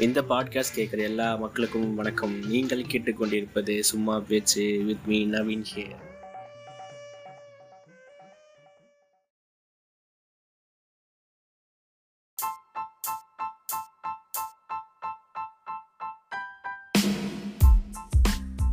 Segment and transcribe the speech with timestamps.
[0.00, 2.48] இந்த பாட்காஸ்ட் கேட்குற எல்லா மக்களுக்கும் வணக்கம்.
[2.48, 6.06] நீங்கள் கேட்டுக்கொண்டிருப்பது சும்மா பேச்சு வித் மீ நவீன் ஹியர்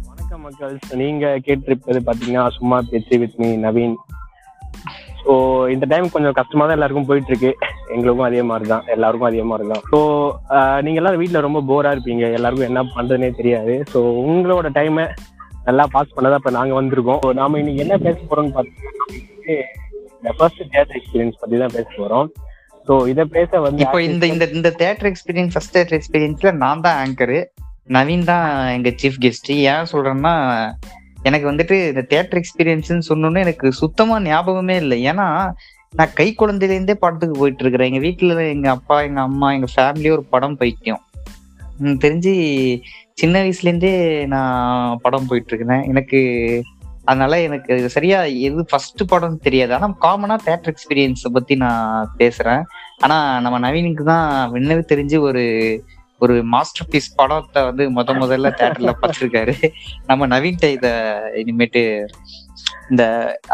[0.06, 0.80] வணக்கம் மக்கள்.
[0.90, 3.96] நீங்க கேட்டிருப்பது பாத்தீங்கன்னா சும்மா பேச்சு வித் மீ நவீன்.
[5.26, 5.34] ஸோ
[5.74, 7.52] இந்த டைம் கொஞ்சம் கஷ்டமா தான் எல்லாருக்கும் போயிட்டு இருக்கு
[7.94, 10.00] எங்களுக்கும் அதே மாதிரி தான் எல்லாருக்கும் அதே மாதிரி தான் ஸோ
[10.86, 12.26] நீங்க எல்லாரும் வீட்டில் ரொம்ப போரா இருப்பீங்க.
[12.38, 13.76] எல்லாருக்கும் என்ன பண்றதுனே தெரியாது.
[13.94, 15.06] ஸோ உங்களோட டைமை
[15.70, 17.22] நல்லா பாஸ் பண்ணதான் இப்போ நாங்கள் வந்திருக்கோம்.
[17.26, 22.28] ஸோ நாம இன்னைக்கு என்ன பேச போறோம்னு பார்த்தீங்கன்னா ஃபர்ஸ்ட் தியேட்டர் எக்ஸ்பீரியன்ஸ் பத்தி தான் பேச போறோம்.
[22.88, 27.00] ஸோ இதை பேச வந்து இப்போ இந்த இந்த இந்த தியேட்டர் எக்ஸ்பீரியன்ஸ் ஃபர்ஸ்ட் தியேட்டர் எக்ஸ்பீரியன்ஸ்ல நான் தான்
[27.04, 27.40] ஆங்கரு
[27.98, 30.36] நவீன் தான் எங்க சீஃப் கெஸ்ட் ஏன் சொல்றேன்னா
[31.28, 34.98] எனக்கு வந்துட்டு இந்த தேட்டர் எக்ஸ்பீரியன்ஸ்னு சொன்னோன்னே எனக்கு சுத்தமா ஞாபகமே இல்லை.
[35.12, 35.28] ஏன்னா
[35.94, 40.24] நான் கை குழந்தையிலேருந்தே படத்துக்கு போயிட்டு இருக்கிறேன் எங்க வீட்டுல எங்க அப்பா எங்க அம்மா எங்க ஃபேமிலி ஒரு
[40.34, 41.04] படம் பைத்தியம்
[42.04, 42.34] தெரிஞ்சு
[43.14, 43.94] சின்ன வயசுலேருந்தே
[44.34, 46.20] நான் படம் போயிட்டு இருக்கிறேன் எனக்கு
[47.10, 49.72] அதனால எனக்கு சரியா எது ஃபர்ஸ்ட் படம் தெரியாது.
[49.74, 52.64] ஆனா காமனா தேட்டர் எக்ஸ்பீரியன்ஸை பத்தி நான் பேசுறேன்.
[52.98, 55.44] ஆனா நம்ம நவீனுக்கு தான் என்னவே தெரிஞ்சு ஒரு
[56.22, 59.56] ஒரு மாஸ்டர் பீஸ் படத்தை வந்து முத முதல்ல தேட்டர்ல பார்த்திருக்காரு.
[60.10, 60.88] நம்ம நவீன்கிட்ட இத
[61.42, 61.84] இனிமேட்டு
[62.92, 63.04] இந்த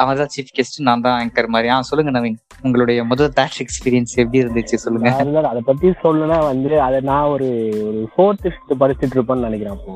[0.02, 1.68] அவன் தான் சீஃப் கெஸ்ட் நான் தான் ஆங்கர் மாதிரி.
[1.74, 2.38] ஆ சொல்லுங்க நவீன்.
[2.66, 4.76] உங்களுடைய முதல் தேட்டர் எக்ஸ்பீரியன்ஸ் எப்படி இருந்துச்சு?
[4.84, 5.10] சொல்லுங்க.
[5.22, 7.48] அதுதான் அதை பத்தி சொல்லணும்னா வந்து அதை நான் ஒரு
[7.88, 9.96] ஒரு ஃபோர்த் ஃபிஃப்த் படிச்சுட்டு இருப்பேன்னு நினைக்கிறேன் அப்போ.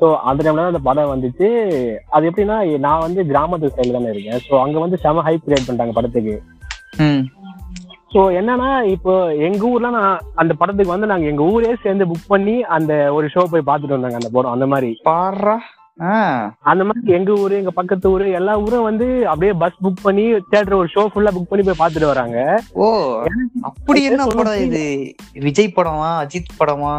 [0.00, 1.48] ஸோ அந்த டைம்ல அந்த படம் வந்துச்சு?
[2.16, 4.42] அது எப்படின்னா நான் வந்து கிராமத்து சைடுல தானே இருக்கேன்.
[4.48, 6.36] ஸோ அங்க வந்து செம ஹைப் கிரியேட் பண்ணிட்டாங்க படத்துக்கு.
[8.10, 12.54] ஸோ என்னன்னா இப்போ எங்க ஊர்ல நான் அந்த படத்துக்கு வந்து நாங்க எங்க ஊரே சேர்ந்து புக் பண்ணி
[12.68, 14.90] அந்த ஒரு ஷோ போய் பார்த்துட்டு வந்தாங்க அந்த படம் அந்த மாதிரி.
[15.04, 15.56] பாடுறா
[16.62, 20.76] அந்த மாதிரி எங்க ஊரு எங்க பக்கத்து ஊரு எல்லா ஊரும் வந்து அப்படியே பஸ் புக் பண்ணி தியேட்டர்
[20.76, 22.36] ஒரு ஷோ ஃபுல்லா புக் பண்ணி போய் பார்த்துட்டு வராங்க.
[22.74, 22.86] ஓ
[23.62, 24.84] அப்படி என்ன படம் இது?
[25.40, 26.92] விஜய் படமா அஜித் படமா?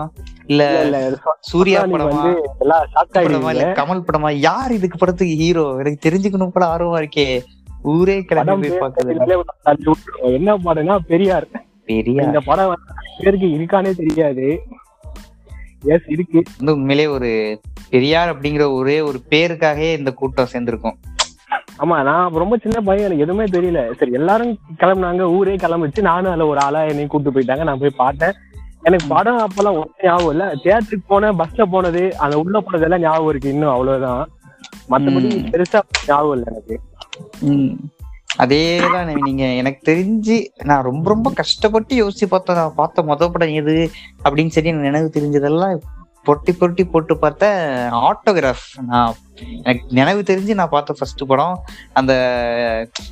[0.45, 0.99] இல்ல இல்ல
[1.41, 2.09] சூர்யா படமா?
[2.11, 3.17] வந்து எல்லாம் ஷாக்
[3.53, 4.31] இல்ல கமல் படமா?
[4.39, 7.27] யார் இதுக்கு படத்துக்கு ஹீரோ எனக்கு தெரிஞ்சுக்கணும் கூட ஆர்வமா இருக்கே.
[7.81, 8.67] ஊரே கிளம்பி.
[10.21, 11.47] என்ன படம்னா பெரியார்.
[11.85, 12.73] பெரிய இந்த படம்
[13.17, 14.63] பேருக்கு இருக்கானே தெரியாது.
[15.83, 16.43] எஸ் இருக்கு.
[16.65, 20.97] உண்மையிலே ஒரு பெரியார் அப்படிங்கிற ஒரே ஒரு பேருக்காகவே இந்த கூட்டம் சேர்ந்திருக்கும்.
[21.79, 23.95] ஆமா நான் ரொம்ப சின்ன பையன் எனக்கு எதுவுமே தெரியல.
[23.95, 27.63] சரி எல்லாரும் கிளம்புனாங்க ஊரே கிளம்பிச்சு நானும் அதுல ஒரு ஆளா என்னையும் கூட்டு போயிட்டாங்க.
[27.63, 28.31] நான் போய் பார்த்தேன்.
[28.81, 30.53] எனக்கு படம் அப்பெல்லாம் ஒன்றும் ஞாபகம் இல்ல.
[30.63, 34.29] தியேட்டருக்கு போனேன் பஸ்ல போனது அந்த உள்ள போனதெல்லாம் ஞாபகம் இருக்கு இன்னும் அவ்வளவுதான்.
[34.89, 35.29] மத்தபடி.
[35.51, 36.79] பெருசா ஞாபகம் இல்லை எனக்கு.
[38.39, 42.55] அதேதான் நீங்க எனக்கு தெரிஞ்சு நான் ரொம்ப ரொம்ப கஷ்டப்பட்டு யோசிச்சு பார்த்தேன்.
[42.55, 43.75] நான் பார்த்த முத படம் எது
[44.23, 45.79] அப்படின்னு சொல்லி எனக்கு நினைவு தெரிஞ்சதெல்லாம்
[46.25, 47.47] பொட்டி பொட்டி போட்டு பார்த்த
[47.91, 49.13] ஆட்டோகிராஃப் நான்
[49.63, 51.55] எனக்கு நினைவு தெரிஞ்சு நான் பார்த்த ஃபர்ஸ்ட் படம்.
[51.93, 52.13] அந்த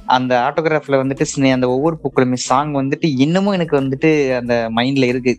[0.06, 5.34] அந்த ஆட்டோகிராஃப்ல வந்துட்டு அந்த ஒவ்வொரு பூக்களுமே சாங் வந்துட்டு இன்னமும் எனக்கு வந்துட்டு அந்த மைண்ட்ல இருக்கு.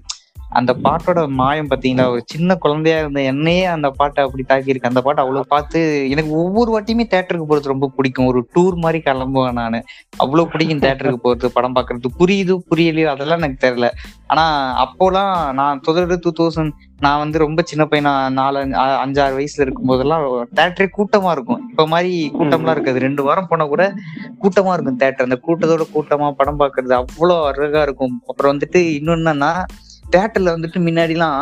[0.51, 2.05] அந்த பாட்டோட மாயம் பாத்தீங்களா?
[2.13, 5.81] ஒரு சின்ன குழந்தையா இருந்த என்னையே அந்த பாட்டை அப்படி தாக்கி இருக்கு அந்த பாட்டை அவ்வளவு பார்த்து
[6.15, 8.29] எனக்கு ஒவ்வொரு வாட்டியுமே தேட்டருக்கு போறது ரொம்ப பிடிக்கும்.
[8.33, 9.81] ஒரு டூர் மாதிரி கிளம்புவேன் நானு.
[10.17, 13.89] அவ்வளவு பிடிக்கும் தேட்டருக்கு போறது படம் பாக்குறது புரியுது புரியலையோ அதெல்லாம் எனக்கு தெரியல.
[14.27, 14.45] ஆனா
[14.85, 18.61] அப்போலாம் நான் தொடர்ந்து டூ தௌசண்ட் நான் வந்து ரொம்ப சின்ன பையனா நாலு
[19.05, 20.25] அஞ்சாறு வயசுல இருக்கும் போதெல்லாம்
[20.59, 21.61] தேட்டரே கூட்டமா இருக்கும்.
[21.71, 23.05] இப்ப மாதிரி கூட்டம்லாம் இருக்காது.
[23.07, 23.85] ரெண்டு வாரம் போனா கூட
[24.43, 28.17] கூட்டமா இருக்கும் தேட்டர் அந்த கூட்டத்தோட கூட்டமா படம் பாக்குறது அவ்வளவு அழகா இருக்கும்.
[28.31, 29.53] அப்புறம் வந்துட்டு இன்னொன்னா
[30.11, 31.41] தேட்டர்ல வந்துட்டு முன்னாடிலாம்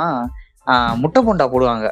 [0.67, 1.87] ஆஹ், முட்டை போண்டா போடுவாங்க.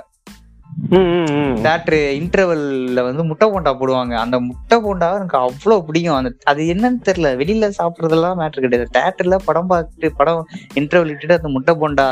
[1.62, 4.14] தேட்டர் இன்டர்வெல்ல வந்து முட்டை போண்டா போடுவாங்க.
[4.14, 6.16] அந்த முட்டை போண்டா எனக்கு அவ்வளவு பிடிக்கும்.
[6.16, 7.36] அந்த அது என்னன்னு தெரியல.
[7.36, 8.90] வெளியில சாப்பிடுறதெல்லாம் மேட்ரு கிடையாது.
[8.94, 10.42] தேட்டர்ல படம் பார்த்துட்டு படம்
[10.74, 12.06] இன்டர்வல் விட்டுட்டு அந்த முட்டை போண்டா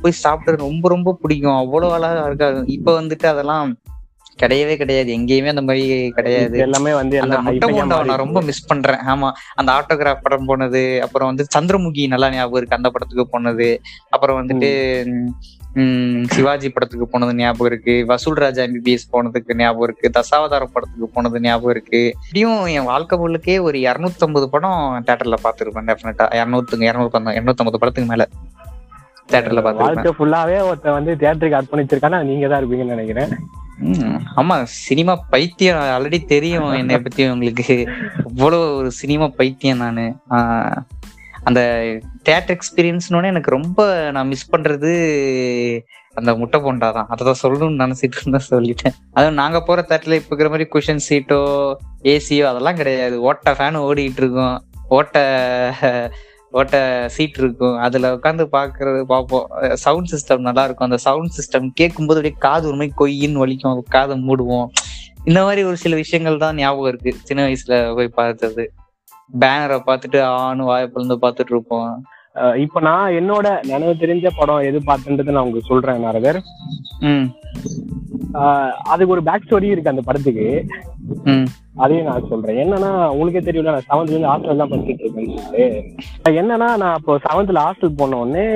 [0.00, 1.56] போய் சாப்பிடுறது ரொம்ப ரொம்ப பிடிக்கும்.
[1.56, 2.60] அவ்வளவு அழகா இருக்காது.
[2.68, 3.70] இப்ப வந்துட்டு அதெல்லாம்
[4.38, 5.10] கிடையவே கிடையாது.
[5.16, 5.86] எங்கேயுமே அந்த மாதிரி
[6.18, 6.56] கிடையாது.
[6.58, 8.22] எல்லாமே வந்து அந்த முட்டை போண்டாவை நான்.
[8.22, 9.00] ரொம்ப மிஸ் பண்றேன்.
[9.12, 9.28] ஆமா.
[9.54, 12.76] அந்த ஆட்டோகிராஃப் படம் போனது அப்புறம் வந்து சந்திரமுகி நல்லா ஞாபகம் இருக்கு.
[12.76, 13.68] அந்த படத்துக்கு போனது.
[14.10, 14.70] அப்புறம் வந்துட்டு
[16.34, 17.94] சிவாஜி படத்துக்கு போனது ஞாபகம் இருக்கு.
[18.06, 20.10] வசூல் ராஜா எம்பிபிஎஸ் போனதுக்கு ஞாபகம் இருக்கு.
[20.18, 22.02] தசாவதாரம் படத்துக்கு போனது ஞாபகம் இருக்கு.
[22.24, 28.26] இப்படியும் என் வாழ்க்கை முழுக்கே ஒரு 250 படம் தேட்டர்ல பாத்துருப்பேன் டெஃபினட்டா இரநூத்துங்க இரநூத்தி இரநூத்தம்பது படத்துக்கு மேல
[29.32, 33.32] தேட்டர்ல பாத்துருப்பேன் வாழ்க்கை ஃபுல்லாவே ஒருத்தன் வந்து தியேட்டருக்கு அர்ப்பணிச்சிருக்கானா நீங்க தான் இருப்பீங்கன்னு நினைக்கிறேன்.
[34.40, 37.88] ஆமா சினிமா பைத்தியம் ஆல்ரெடி தெரியும் என்னை பத்தி உங்களுக்கு.
[38.28, 40.06] இவ்வளவு ஒரு சினிமா பைத்தியம் நானு.
[41.42, 41.60] அந்த
[42.28, 44.92] தேட்டர் எக்ஸ்பீரியன்ஸ்னோட எனக்கு ரொம்ப நான் மிஸ் பண்றது
[46.14, 47.08] அந்த முட்டை போண்டா தான்.
[47.08, 48.96] அதை சொல்லணும்னு நினைச்சிட்டு இருந்தா சொல்லிட்டேன்.
[49.12, 51.40] அதுவும் நாங்க போற தேட்டர்ல இப்ப இருக்கிற மாதிரி குஷன் சீட்டோ
[52.02, 53.20] ஏசியோ அதெல்லாம் கிடையாது.
[53.20, 54.64] ஓட்ட ஃபேன் ஓடிட்டு இருக்கும்.
[54.88, 55.16] ஓட்ட
[56.52, 56.76] ஓட்ட
[57.14, 57.76] சீட் இருக்கும்.
[57.86, 59.46] அதுல உட்காந்து பாக்குறது பார்ப்போம்.
[59.84, 63.80] சவுண்ட் சிஸ்டம் நல்லா இருக்கும் அந்த சவுண்ட் சிஸ்டம் கேட்கும்போது அப்படியே காது ஒரு மாதிரி கொய்யின்னு வலிக்கும்.
[63.88, 64.68] காதை மூடுவோம்.
[65.24, 67.14] இந்த மாதிரி ஒரு சில விஷயங்கள் தான் ஞாபகம் இருக்கு.
[67.22, 68.64] சின்ன வயசுல போய் பார்த்தது.
[69.40, 72.04] பேனரை பார்த்துட்டு ஆணு வாயை பிளந்து பார்த்துட்டு இருப்போம்.
[72.56, 76.42] இப்ப நான் என்னோட நினைவு தெரிஞ்ச படம் எது பார்த்தேன்றது நான் உங்களுக்கு சொல்றேன்
[78.42, 80.46] ஆஹ் அதுக்கு ஒரு பேக் ஸ்டோரி இருக்கு அந்த படத்துக்கு.
[81.82, 82.58] அதையும் நான் சொல்றேன்.
[82.64, 85.64] என்னன்னா உங்களுக்கே தெரியும்ல நான் செவன்த்ல இருந்து ஹாஸ்டல் தான் படிச்சுட்டு இருக்கேன்னு சொல்லிட்டு.
[86.40, 88.46] என்னன்னா நான் இப்போ செவன்த்ல ஹாஸ்டல் போன உடனே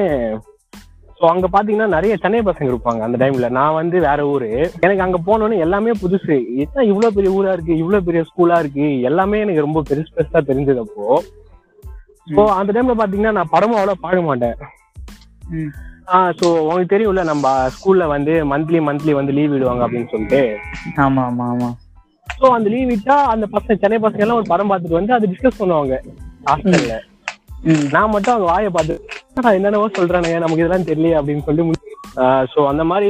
[1.20, 4.48] ஸோ அங்க பாத்தீங்கன்னா நிறைய சென்னை பசங்க இருப்பாங்க அந்த டைம்ல நான் வந்து வேற ஊரு.
[4.81, 6.37] எனக்கு அங்க போனோடனே எல்லாமே புதுசு.
[6.64, 7.76] என்ன இவ்வளவு பெரிய ஊரா இருக்கு?
[7.76, 9.00] இவ்வளவு பெரிய ஸ்கூலா இருக்கு?
[9.00, 11.06] எல்லாமே எனக்கு ரொம்ப பெருசு பெருசா தெரிஞ்சது அப்போ.
[12.26, 14.56] ஸோ அந்த டைம்ல பாத்தீங்கன்னா நான் படமும் அவ்வளவு பார்க்க மாட்டேன்.
[16.14, 20.42] ஆ ஸோ உங்களுக்கு தெரியும்ல நம்ம ஸ்கூல்ல வந்து மந்த்லி மந்த்லி வந்து லீவ் விடுவாங்க அப்படின்னு சொல்லிட்டு.
[20.96, 21.70] ஆமா ஆமா ஆமா.
[22.26, 25.61] ஸோ அந்த லீவ் விட்டா அந்த பசங்க சென்னை பசங்க எல்லாம் ஒரு படம் பார்த்துட்டு வந்து அதை டிஸ்கஸ்
[25.61, 25.94] பண்ணுவாங்க.
[26.46, 26.96] ஹாஸ்டல்ல
[27.93, 28.94] நான் மட்டும் அவங்க வாயை பார்த்து
[29.28, 30.38] "என்னடா என்னென்னவோ சொல்றானுங்க.
[30.38, 31.62] நமக்கு இதெல்லாம் தெரியல அப்படின்னு சொல்லி
[32.52, 33.08] ஸோ அந்த மாதிரி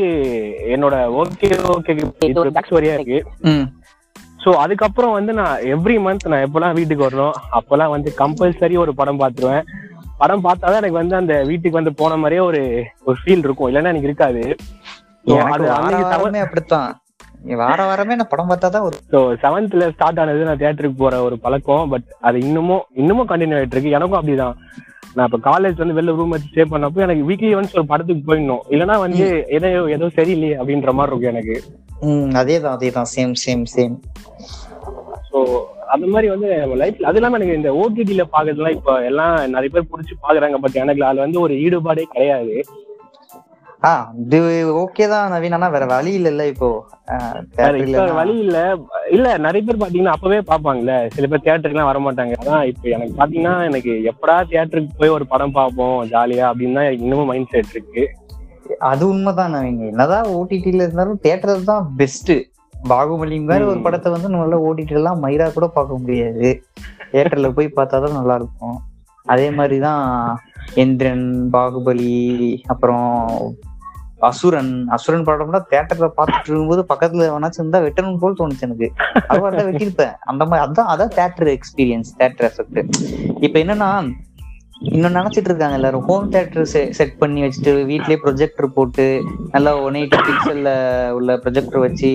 [0.74, 1.94] என்னோட ஓகே ஓகே
[2.50, 3.18] பேக் ஸ்டோரியா இருக்கு.
[4.40, 9.20] ஸோ அதுக்கப்புறம் வந்து நான் எவ்ரி மந்த் நான் எப்பெல்லாம் வீட்டுக்கு வரணும் அப்பெல்லாம் வந்து கம்பல்சரி ஒரு படம்
[9.22, 9.64] பார்த்துருவேன்.
[10.18, 12.60] படம் பார்த்தாதான் எனக்கு வந்து அந்த வீட்டுக்கு வந்து போன மாதிரியே ஒரு
[13.04, 13.68] ஒரு ஃபீல் இருக்கும்.
[13.70, 14.42] இல்லைன்னா எனக்கு இருக்காது.
[15.80, 16.16] அப்படித்தான்.
[17.60, 21.37] வார வாரமே நான் படம் பார்த்தா தான் ஒரு ஸோ செவன்த்ல ஸ்டார்ட் ஆனது நான் தியேட்டருக்கு போற ஒரு
[21.44, 23.96] பழக்கம் பட் அது இன்னமும் இன்னமும் கண்டினியூ ஆயிட்டு இருக்கு.
[23.98, 24.56] எனக்கும் அப்படிதான்.
[25.16, 28.64] நான் இப்போ காலேஜ் வந்து வெளில ரூம் வச்சு ஸ்டே பண்ணப்போ எனக்கு வீக்லி ஒன்ஸ் ஒரு படத்துக்கு போயிடணும்.
[28.72, 29.26] இல்லைன்னா வந்து
[29.58, 31.56] ஏதோ ஏதோ சரியில்லையே அப்படின்ற மாதிரி இருக்கும் எனக்கு.
[32.08, 33.94] ம் அதே தான் அதே தான் சேம் சேம் சேம்
[35.31, 35.38] ஸோ
[35.94, 39.90] அந்த மாதிரி வந்து நம்ம லைஃப்ல அது இல்லாம எனக்கு இந்த ஓடிடியில பாக்குறதுலாம் இப்போ எல்லாம் நிறைய பேர்
[39.92, 42.56] பிடிச்சி பாக்குறாங்க பட் எனக்கு அதுல வந்து ஒரு ஈடுபாடே கிடையாது.
[44.22, 44.38] இது
[44.82, 46.68] ஓகே தான் நவீன் ஆனா வேற வழி இல்லைல்ல இப்போ.
[47.56, 48.58] வேற வழி இல்ல.
[49.10, 52.34] இல்ல நிறைய பேர் பாத்தீங்கன்னா அப்பவே பாப்பாங்கல்ல சில பேர் தியேட்டருக்குலாம் வர மாட்டாங்க.
[52.42, 57.26] அதான் இப்ப எனக்கு பாத்தீங்கன்னா எனக்கு எப்படா தியேட்டருக்கு போய் ஒரு படம் பார்ப்போம் ஜாலியா அப்படின்னு தான் இன்னமும்
[57.26, 58.04] மைண்ட் செட் இருக்கு.
[58.78, 59.80] அது உண்மைதான் நவீன்.
[59.92, 62.34] என்னதான் ஓடிடில இருந்தாலும் தியேட்டர் தான் பெஸ்ட்
[62.88, 63.80] பாகுபலி மாதிரி ஒரு.
[63.80, 66.48] படத்தை வந்து நம்மளால ஓடிடி எல்லாம் மயிரா கூட பார்க்க முடியாது.
[67.12, 68.76] தியேட்டர்ல போய் பார்த்தா தான் நல்லா இருக்கும்.
[69.26, 70.02] அதே மாதிரிதான்
[70.74, 72.16] எந்திரன் பாகுபலி
[72.66, 73.08] அப்புறம்
[74.20, 78.88] அசுரன் அசுரன் படம்னா தியேட்டர்ல பாத்துட்டு இருக்கும்போது பக்கத்துல வேணாச்சும் இருந்தா வெட்டணும் போல் தோணுச்சு எனக்கு.
[79.28, 80.14] அது வெட்டிருப்பேன் வெட்டியிருப்பேன்.
[80.24, 82.96] அந்த மாதிரி அதான் அதான் தியேட்டர் எக்ஸ்பீரியன்ஸ் தேட்டர் எஃபெக்ட்
[83.46, 83.90] இப்ப என்னன்னா
[84.92, 86.04] இன்னும் நினைச்சிட்டு இருக்காங்க எல்லாரும்.
[86.08, 86.66] ஹோம் தியேட்டர்
[86.98, 89.06] செட் பண்ணி வச்சுட்டு வீட்லயே ப்ரொஜெக்டர் போட்டு
[89.52, 90.70] நல்லா ஒன் எயிட்டி பிக்சல்ல
[91.18, 92.10] உள்ள ப்ரொஜெக்டர் வச்சு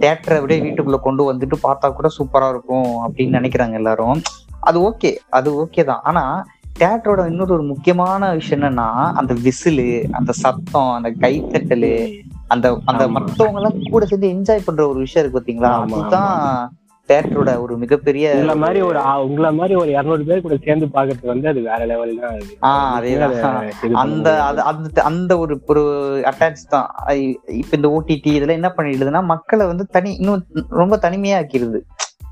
[0.00, 4.20] தியேட்டரை அப்படியே வீட்டுக்குள்ள கொண்டு வந்துட்டு பார்த்தா கூட சூப்பரா இருக்கும் அப்படின்னு நினைக்கிறாங்க எல்லாரும்.
[4.60, 6.02] அது ஓகே அது ஓகே தான்.
[6.02, 6.24] ஆனா
[6.78, 11.90] தியேட்டரோட இன்னொரு ஒரு முக்கியமான விஷயம் என்னன்னா அந்த விசிலு அந்த சத்தம் அந்த கைத்தட்டலு
[12.46, 13.08] அந்த அந்த.
[13.08, 15.70] மத்தவங்க எல்லாம் கூட சேர்ந்து என்ஜாய் பண்ற ஒரு விஷயம் இருக்கு பாத்தீங்களா?
[15.80, 16.32] அதுதான்
[17.08, 21.48] தியேட்டரோட ஒரு மிகப்பெரிய உங்களை மாதிரி ஒரு உங்களை மாதிரி ஒரு இருநூறு பேர் கூட சேர்ந்து பாக்குறது வந்து
[21.48, 22.38] அது வேற லெவல் தான்.
[22.62, 23.92] ஆஹ் அதேதான்.
[23.94, 25.82] அந்த அந்த அந்த ஒரு ஒரு
[26.24, 26.88] அட்டாச் தான்.
[27.54, 31.80] இப்ப இந்த ஓடிடி இதெல்லாம் என்ன பண்ணிடுதுன்னா மக்களை வந்து தனி இன்னும் ரொம்ப தனிமையா ஆக்கிடுது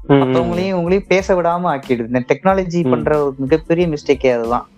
[0.08, 2.06] மற்றவங்களையும் உங்களையும் பேச விடாம ஆக்கிடுது.
[2.06, 4.68] இந்த டெக்னாலஜி பண்ற ஒரு மிகப்பெரிய மிஸ்டேக்கே அதுதான்.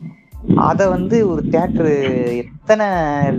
[0.64, 1.88] அத வந்து ஒரு தியேட்டர்
[2.43, 2.87] எத்தனை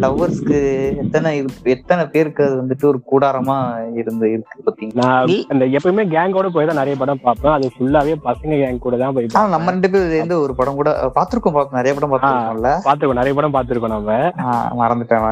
[0.01, 0.59] லவ்வர்ஸ்க்கு
[1.03, 1.29] எத்தனை
[1.65, 3.57] எத்தனை பேருக்கு அது வந்துட்டு ஒரு கூடாரமா
[4.01, 5.09] இருந்து இருக்கு பாத்தீங்களா
[5.49, 7.55] அந்த எப்பயுமே கேங்கோட போய் தான் நிறைய படம் பார்ப்பேன்.
[7.57, 10.89] அது ஃபுல்லாவே பசங்க கேங் கூட தான் போய் ஆனா நம்ம ரெண்டு பேரும் சேர்ந்து ஒரு படம் கூட
[11.15, 14.17] பாத்திருக்கோம் பாப்போம் நிறைய படம் பாத்திருக்கோம்ல பாத்துருக்கோம் நிறைய படம் பாத்துருக்கோம் நம்ம.
[14.45, 15.25] ஆஹ் மறந்துட்டேன்.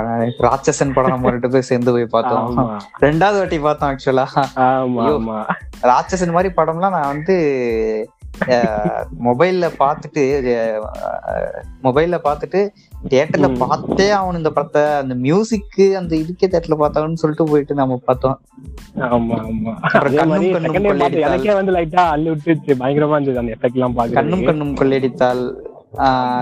[0.47, 2.59] ராட்சசன் படம் நம்ம ரெண்டு பேரும் சேர்ந்து போய் பார்த்தோம்.
[3.07, 4.27] ரெண்டாவது வாட்டி பார்த்தோம் ஆக்சுவலா.
[4.67, 5.39] ஆமா.
[5.91, 7.37] ராட்சசன் மாதிரி படம்லாம் நான் வந்து
[9.25, 10.23] மொபைல்ல பார்த்துட்டு
[11.85, 12.61] மொபைல்ல பார்த்துட்டு
[13.11, 13.47] தியேட்டர்ல.
[13.63, 14.83] பார்த்தே அவன் இந்த படத்தை.
[15.01, 18.37] அந்த மியூசிக்கு அந்த இதுக்கே தியேட்டர்ல பார்த்தான்னு சொல்லிட்டு போயிட்டு நம்ம பார்த்தோம்.
[18.97, 21.19] கண்ணும் கண்ணும்.
[21.27, 25.43] எனக்கே வந்து லைட்டா அள்ளி விட்டுச்சு பயங்கரமா இருந்தது அந்த எஃபெக்ட் எல்லாம் கண்ணும் பாக்குறது கண்ணும் கொள்ளையடித்தால்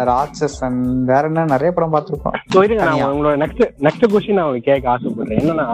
[0.09, 0.79] ராட்சசன்
[1.11, 2.35] வேற என்ன நிறைய படம் பார்த்திருக்கோம்
[3.13, 5.39] உங்களோட நெக்ஸ்ட் நெக்ஸ்ட் கொஸ்டின் நான் கேட்க ஆசைப்படுறேன்.
[5.41, 5.67] என்னன்னா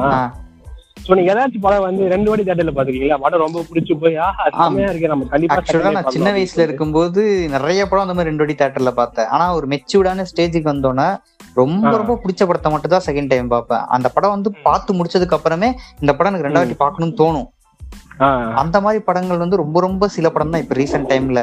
[1.16, 4.16] நீங்க ஏதாச்சும் படம் வந்து ரெண்டு வாட்டி தேட்டர்ல பாத்துருக்கீங்களா படம் ரொம்ப பிடிச்சு போய்
[4.58, 5.12] செம்மையா இருக்கு.
[5.14, 7.22] நம்ம கண்டிப்பா நான் சின்ன வயசுல இருக்கும்போது
[7.56, 9.30] நிறைய படம் அந்த மாதிரி ரெண்டு வாட்டி தியேட்டர்ல பார்த்தேன்.
[9.36, 11.08] ஆனா ஒரு மெச்சூர்டான ஸ்டேஜுக்கு வந்தோன்னே
[11.62, 11.92] ரொம்ப.
[12.02, 13.86] ரொம்ப பிடிச்ச படத்தை மட்டும் தான் செகண்ட் டைம் பார்ப்பேன்.
[13.98, 15.70] அந்த படம் வந்து பார்த்து முடிச்சதுக்கு அப்புறமே
[16.02, 17.48] இந்த படம் எனக்கு ரெண்டாவது வாட்டி பார்க்கணும்னு தோணும்.
[18.62, 21.42] அந்த மாதிரி படங்கள் வந்து ரொம்ப ரொம்ப சில படம் தான் இப்ப ரீசெண்ட் டைம்ல.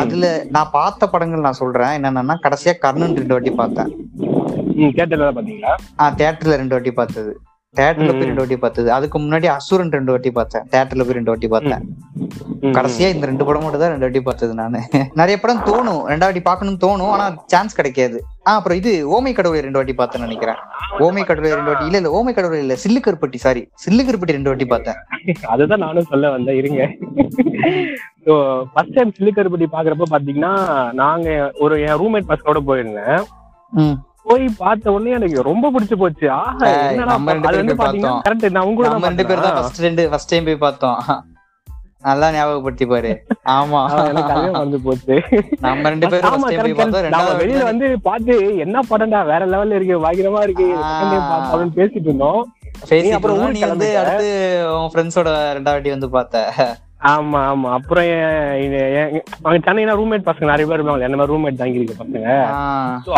[0.00, 0.26] அதுல
[0.56, 1.94] நான் பார்த்த படங்கள் நான் சொல்றேன்.
[1.98, 3.90] என்னன்னா கடைசியா கர்ணன் ரெண்டு வாட்டி பார்த்தேன்.
[4.96, 7.32] தியேட்டர்ல பாத்தீங்களா ஆஹ் தியேட்டர்ல ரெண்டு வாட்டி பார்த்தது.
[7.78, 8.28] தியேட்டர்ல போய்.
[8.28, 8.88] ரெண்டு வாட்டி பார்த்தது.
[8.94, 10.64] அதுக்கு முன்னாடி அசுரன் ரெண்டு வாட்டி பார்த்தேன்.
[10.70, 11.82] தியேட்டர்ல போய் ரெண்டு வாட்டி பார்த்தேன்.
[12.76, 14.80] கடைசியா இந்த ரெண்டு படம் மட்டும் தான் ரெண்டு வாட்டி பார்த்தது நானு.
[15.20, 16.00] நிறைய படம் தோணும்.
[16.12, 17.12] ரெண்டாவது வாட்டி பார்க்கணும்னு தோணும்.
[17.14, 18.18] ஆனா சான்ஸ் கிடைக்காது.
[18.48, 20.60] ஆ அப்புறம் இது ஓமை கடவுளை ரெண்டு வாட்டி பார்த்தேன்னு நினைக்கிறேன்.
[21.06, 24.52] ஓமை கடவுளை ரெண்டு வாட்டி இல்ல இல்ல ஓமை கடவுளை இல்ல சில்லு கருப்பட்டி சாரி சில்லு கருப்பட்டி ரெண்டு
[24.52, 25.00] வாட்டி பார்த்தேன்.
[25.54, 26.60] அதுதான் நானும் சொல்ல வந்தேன்.
[26.62, 26.82] இருங்க.
[28.72, 30.52] ஃபர்ஸ்ட் டைம் சில்லிக்கருப்பட்டி பாக்குறப்ப பாத்தீங்கன்னா
[31.02, 31.28] நாங்க
[31.64, 33.20] ஒரு என் ரூம்மேட் பசங்களோட போயிருந்தேன்.
[34.28, 36.26] போய் பார்த்த உடனே எனக்கு ரொம்ப பிடிச்சு போச்சு.
[36.30, 36.68] ஆஹா
[37.12, 38.64] நம்ம ரெண்டு பேரும் வந்து பார்த்தோம்.
[38.68, 40.98] உங்க கூட நம்ம ரெண்டு பேர் தான் ஃபர்ஸ்ட் ரெண்டு ஃபர்ஸ்ட் டைம் போய் பார்த்தோம்.
[42.08, 43.10] நல்லா ஞாபகப்படுத்தி பாரு.
[43.54, 43.80] ஆமா.
[44.52, 45.16] மறந்து போச்சு.
[45.66, 47.04] நம்ம ரெண்டு பேரும் போய் பார்த்தோம்.
[47.06, 48.34] ரெண்டாவது வெளியில வந்து பார்த்து
[48.64, 49.20] என்ன படம்டா?
[49.32, 50.68] வேற லெவல்ல இருக்கு பயங்கரமா இருக்கு.
[50.84, 52.42] அப்படின்னு பேசிட்டு இருந்தோம்.
[52.90, 53.90] பேசிட்டு அப்புறம் நீ வந்து.
[54.02, 54.30] அடுத்து
[54.78, 56.44] உன் ஃப்ரெண்ட்ஸோட ரெண்டாவது வாட்டி வந்து பார்த்த.
[57.00, 57.68] ஆமா ஆமா.
[57.72, 58.08] அப்புறம்
[59.42, 62.26] அவங்க சென்னைனா ரூம்மேட் பசங்க நிறைய பேர் இருப்பாங்க என்ன மாதிரி ரூம்மேட் தங்கி இருக்க பசங்க.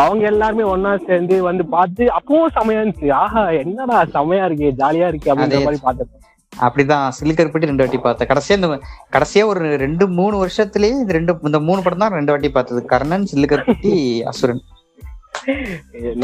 [0.02, 3.08] அவங்க எல்லாருமே ஒன்னா சேர்ந்து வந்து பார்த்து அப்பவும் செமையா இருந்துச்சு.
[3.22, 5.64] ஆஹா என்னடா செமையா இருக்கு ஜாலியா இருக்கு அப்படின்ற.
[5.66, 6.10] மாதிரி பார்த்தேன்.
[6.52, 8.30] அப்படிதான் சிலுக்கருப்பட்டி ரெண்டு வாட்டி பார்த்தேன்.
[8.30, 8.68] கடைசியா இந்த
[9.12, 12.82] கடைசியா ஒரு ரெண்டு மூணு வருஷத்துலயே இந்த ரெண்டு இந்த மூணு படம் தான் ரெண்டு வாட்டி பார்த்தது.
[12.84, 13.92] கர்ணன் சில்லுக்கருப்பட்டி
[14.32, 14.62] அசுரன்.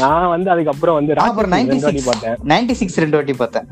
[0.01, 1.73] நான் வந்து அதுக்கப்புறம் வந்து அப்புறம் ராட்சசன் 96.
[1.73, 2.37] ரெண்டு வாட்டி பார்த்தேன்.
[2.51, 3.65] நைன்டி சிக்ஸ் ரெண்டு வாட்டி பார்த்தேன்.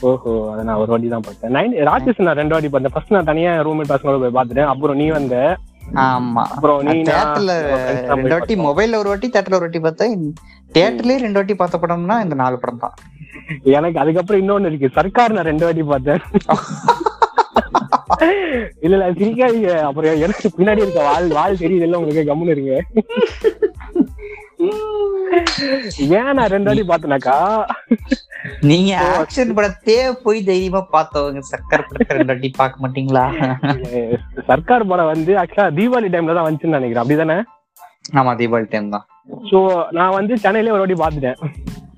[0.00, 1.56] ஓஹோ அதை நான் ஒரு வாட்டி தான் பார்த்தேன்.
[1.56, 2.92] நைன் ராட்சசன் நான் ரெண்டு வாட்டி பார்த்தேன்.
[2.94, 4.66] ஃபர்ஸ்ட் நான் தனியா ரூம்மேட் பசங்களோட போய் பார்த்துட்டேன்.
[4.66, 5.58] அப்புறம் நீ வந்த?
[5.94, 6.42] ஆமா.
[6.54, 7.78] அப்புறம் நீ தியேட்டர்ல
[8.12, 8.54] ரெண்டு வாட்டி.
[8.68, 10.34] மொபைல்ல ஒரு வாட்டி தியேட்டர்ல ஒரு வாட்டி பார்த்தேன்.
[10.74, 12.92] தியேட்டர்லயே ரெண்டு வாட்டி பார்த்த படம்னா இந்த நாலு படம் தான்.
[13.76, 14.90] எனக்கு அதுக்கப்புறம் இன்னொன்னு இருக்கு.
[14.98, 16.20] சர்க்கார் நான் ரெண்டு வாட்டி பார்த்தேன்.
[18.84, 19.80] இல்ல இல்ல சிரிக்காதீங்க.
[19.80, 21.86] அப்புறம் எனக்கு பின்னாடி இருக்க வால் வால் தெரியுது.
[21.86, 22.78] இல்ல உங்களுக்கு கம்முன்னு இருங்க.
[26.18, 27.36] ஏன் நான் ரெண்டு வாட்டி பார்த்தேனாக்கா?
[28.62, 33.24] நீங்க ஆக்ஷன் படத்தையே போய் தைரியமா பார்த்தவங்க சக்கர படத்தை ரெண்டு பார்க்க மாட்டீங்களா?
[34.48, 37.02] சர்க்கார் படம் வந்து ஆக்சுவலா தீபாவளி டைம்ல தான் வந்துச்சுன்னு நினைக்கிறேன்.
[37.04, 37.36] அப்படிதானே?
[38.14, 39.06] ஆமா தீபாவளி டைம் தான்.
[39.50, 39.58] சோ
[39.90, 41.38] நான் வந்து சென்னையிலே ஒரு வாட்டி பார்த்துட்டேன்.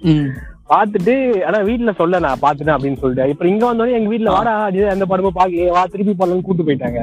[0.04, 0.28] ம்.
[0.68, 1.14] பார்த்துட்டு
[1.46, 3.32] ஆனா வீட்ல சொல்ல நான் பார்த்துட்டேன் அப்படின்னு சொல்லிட்டு.
[3.34, 4.54] இப்ப இங்க வந்தோடனே எங்க வீட்ல வாடா
[4.94, 7.00] அந்த படமும் பாக்கலையே வா திருப்பி பண்ணலாம்னு கூட்டு போயிட்டாங்க.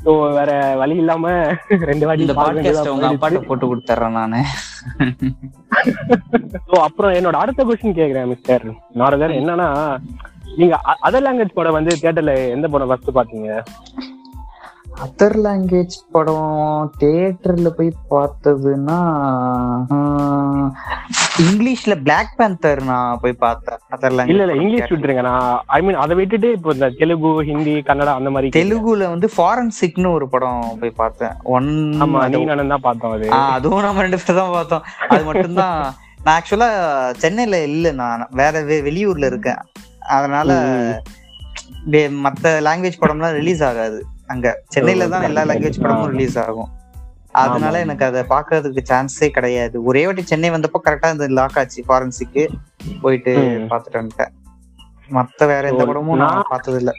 [0.00, 1.24] சோ வேற வழி இல்லாம
[1.90, 2.26] ரெண்டு வாட்டி
[3.48, 4.42] போட்டு கொடுத்துறேன் நானு.
[6.64, 9.68] ஸோ அப்புறம் என்னோட அடுத்த கொஸ்டின் கேக்குறேன் மிஸ்டர் நாரதர் என்னன்னா
[10.56, 10.74] நீங்க
[11.06, 13.50] அதர் லாங்குவேஜ் படம் வந்து தியேட்டர்ல எந்த படம் ஃபர்ஸ்ட் பாத்தீங்க?
[15.04, 18.98] அதர் லாங்குவேஜ் படம் தியேட்டர்ல போய் பார்த்ததுன்னா
[21.44, 23.80] இங்கிலீஷ்ல பிளாக் பேந்தர் நான் போய் பார்த்தேன்.
[23.94, 25.24] அதர் இல்ல இல்ல லாங்குவேஜ் இங்கிலீஷ் விட்டுருங்க.
[25.28, 30.10] நான் ஐ மீன் அதை விட்டுட்டு இப்போ இந்த தெலுங்கு ஹிந்தி கன்னடா அந்த மாதிரி தெலுங்குல வந்து ஃபாரன்சிக்னு
[30.18, 31.34] ஒரு படம் போய் பார்த்தேன்.
[31.56, 31.70] ஒன்
[32.06, 33.32] ஆமா நீ நானும் தான் பார்த்தோம் அது.
[33.56, 34.84] அதுவும் நம்ம ரெண்டு பேரும் தான் பார்த்தோம்.
[35.12, 35.80] அது மட்டும்தான்.
[36.24, 36.70] நான் ஆக்சுவலா
[37.24, 39.62] சென்னையில இல்ல நான் வேற வெளியூர்ல இருக்கேன்.
[40.16, 40.50] அதனால
[42.24, 44.00] மத்த லாங்குவேஜ் படம்லாம் ரிலீஸ் ஆகாது.
[44.32, 46.70] அங்க சென்னையில தான் எல்லா லாங்குவேஜ் படமும் ரிலீஸ் ஆகும்.
[47.42, 47.80] அதனால.
[47.84, 49.76] எனக்கு அதை பாக்குறதுக்கு சான்ஸே கிடையாது.
[49.88, 52.44] ஒரே வாட்டி சென்னை வந்தப்போ கரெக்டா இந்த லாக் ஆச்சு ஃபாரன்சிக்கு
[53.02, 53.34] போயிட்டு.
[53.72, 54.32] பாத்துட்டு வந்துட்டேன்.
[55.10, 56.90] மத்த வேற எந்த படமும் நான் பார்த்தது இல்ல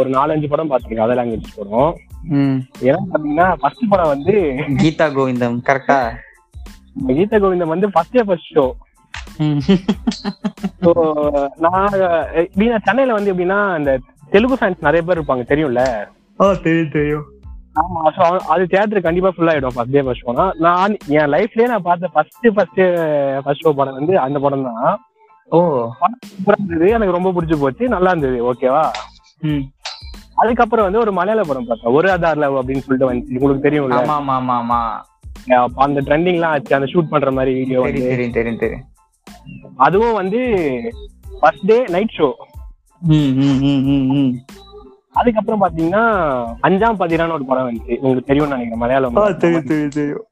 [0.00, 1.92] ஒரு நாலஞ்சு படம் பார்த்திருக்கேன் அதர் லாங்குவேஜ் படம்.
[2.86, 4.34] ஏன்னா பாத்தீங்கன்னா ஃபர்ஸ்ட் படம் வந்து
[4.80, 5.98] கீதா கோவிந்தம் கரெக்டா
[7.10, 8.64] கீத கோவிந்தம் வந்து ஃபர்ஸ்ட் ஃபர்ஸ்ட் ஷோ
[11.64, 11.94] நான்
[12.86, 13.92] சென்னையில வந்து எப்படின்னா இந்த
[14.34, 15.82] தெலுங்கு ஃபேன்ஸ் நிறைய பேர் இருப்பாங்க தெரியும்ல?
[16.64, 17.26] தெரியும் தெரியும்.
[17.76, 21.86] ஆமா ஸோ அது தியேட்டர் கண்டிப்பா ஃபுல் ஆயிடும் ஃபர்ஸ்ட் டே ஃபர்ஸ்ட் ஷோனா நான் என் லைஃப்லயே நான்
[21.86, 22.80] பார்த்த ஃபர்ஸ்ட் ஃபர்ஸ்ட்
[23.44, 24.98] ஃபர்ஸ்ட் ஷோ படம் வந்து அந்த படம் தான்.
[25.50, 25.58] ஓ.
[26.46, 26.86] இருந்தது.
[26.90, 27.88] எனக்கு ரொம்ப பிடிச்சி போச்சு.
[27.88, 28.38] நல்லா இருந்தது.
[28.50, 28.84] ஓகேவா.
[30.36, 31.94] அதுக்கப்புறம் வந்து ஒரு மலையாள படம் பார்த்தேன்.
[31.94, 33.36] ஒரு ஆதார் லவ் அப்படின்னு சொல்லிட்டு வந்துச்சு.
[33.36, 33.98] உங்களுக்கு தெரியும்ல?
[34.00, 34.80] ஆமா ஆமா ஆமா ஆமா.
[35.84, 36.74] அந்த ட்ரெண்டிங்லாம் ஆச்சு.
[36.74, 38.86] அந்த ஷூட் பண்ற மாதிரி வீடியோ தெரியும் தெரியும் தெரியும் தெரியும்.
[39.78, 40.40] அதுவும் வந்து
[41.40, 42.28] ஃபர்ஸ்ட் டே நைட் ஷோ.
[45.12, 46.02] அதுக்கப்புறம் பாத்தீங்கன்னா
[46.62, 47.96] அஞ்சாம் பதினான்னு ஒரு படம் வந்துச்சு.
[47.96, 50.26] உங்களுக்கு தெரியும்னு நினைக்கிறேன் மலையாளம் தெரியும் தெரியும்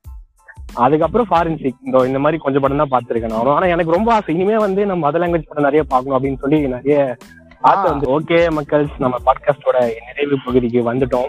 [0.74, 4.34] அதுக்கப்புறம் ஃபாரன்சிக் இந்த இந்த மாதிரி கொஞ்சம் படம் தான் பார்த்திருக்கேன் நான் ஆனா எனக்கு ரொம்ப ஆசை.
[4.34, 7.16] இனிமே வந்து நம்ம அதர் லாங்குவேஜ் படம் நிறைய பார்க்கணும் அப்படின்னு சொல்லி நிறைய
[7.60, 11.26] ஆசை வந்து ஓகே மக்கள்ஸ் நம்ம பாட்காஸ்டோட நிறைவு பகுதிக்கு வந்துட்டோம்.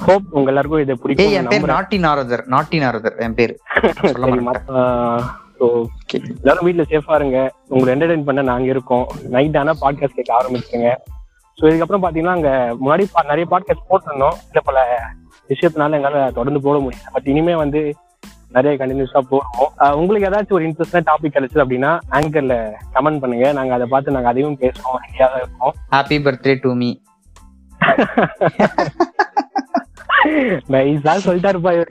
[0.00, 2.44] ஹோப் உங்க எல்லாருக்கும் இது ஏய் என் பேர் பிடிக்கும் நாட்டி நாரதர்.
[2.46, 3.58] நாட்டி நாரதர் என் பேர்.
[6.38, 7.52] எல்லாரும் வீட்ல சேஃபா இருங்க.
[7.68, 9.06] உங்களை என்டர்டைன் பண்ண நாங்க இருக்கோம்.
[9.28, 10.94] நைட் ஆனா பாட்காஸ்ட் கேட்க ஆரம்பிச்சுங்க
[11.58, 14.38] ஸோ இதுக்கப்புறம் பாத்தீங்கன்னா அங்க முன்னாடி நிறைய பாட்காஸ்ட் போட்டிருந்தோம்.
[14.48, 14.78] சில பல
[15.50, 17.12] விஷயத்தினால எங்களால தொடர்ந்து போட முடியல.
[17.14, 17.80] பட் இனிமே வந்து
[18.56, 19.70] நிறைய கண்டினியூஸா போடுவோம்.
[20.00, 22.56] உங்களுக்கு ஏதாச்சும் ஒரு இன்ட்ரெஸ்டான டாபிக் கிடைச்சது அப்படின்னா ஆங்கர்ல
[22.96, 23.46] கமெண்ட் பண்ணுங்க.
[23.58, 24.98] நாங்க அதை பார்த்து நாங்க அதையும் பேசுவோம்.
[25.04, 25.74] ரெடியாக தான் இருக்கோம்.
[25.94, 26.90] ஹாப்பி பர்த்டே டு மீ
[30.74, 31.82] நைஸா சொல்லிட்டாரு பாரு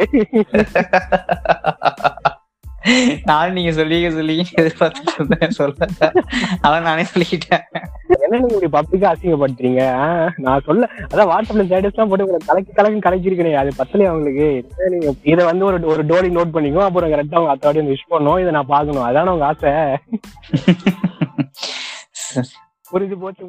[3.30, 5.54] நானும் நீங்க சொல்லி சொல்லி எதிர்பார்த்துட்டு இருந்தேன்.
[5.60, 5.88] சொல்ல
[6.64, 7.66] அதான் நானே சொல்லிக்கிட்டேன்.
[8.34, 9.82] என்ன நீங்க இப்படி பப்ளிக்கா அசிங்கப்படுத்துறீங்க?
[10.40, 14.46] நான் சொல்ல அதான் வாட்ஸ்அப்ல ஸ்டேட்டஸ் எல்லாம் போட்டு கலக்கி கலக்கி கலக்கிருக்கேன் அது பத்தலையா அவங்களுக்கு
[14.94, 18.52] நீங்க இதை வந்து ஒரு ஒரு டோலி நோட் பண்ணிக்கோ அப்புறம் கரெக்டா அவங்க அத்தோட விஷ் பண்ணணும் இதை
[18.58, 19.06] நான் பார்க்கணும்.
[19.06, 19.72] அதான உங்க ஆசை?
[22.88, 23.44] புரிஞ்சு போச்சு